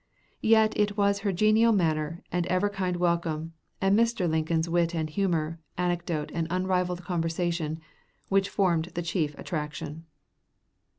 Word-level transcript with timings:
Yet 0.41 0.75
it 0.79 0.97
was 0.97 1.19
her 1.19 1.31
genial 1.31 1.71
manner 1.73 2.23
and 2.31 2.47
ever 2.47 2.71
kind 2.71 2.97
welcome, 2.97 3.53
and 3.79 3.95
Mr. 3.95 4.27
Lincoln's 4.27 4.67
wit 4.67 4.95
and 4.95 5.07
humor, 5.07 5.59
anecdote 5.77 6.31
and 6.33 6.47
unrivaled 6.49 7.03
conversation, 7.03 7.79
which 8.27 8.49
formed 8.49 8.85
the 8.95 9.03
chief 9.03 9.37
attraction." 9.37 10.07